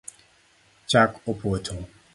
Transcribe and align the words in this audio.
Chak 0.89 1.21
opoto 1.31 1.75